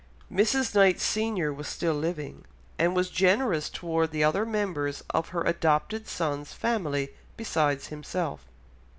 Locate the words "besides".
7.37-7.89